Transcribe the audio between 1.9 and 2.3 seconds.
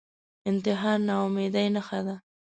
ده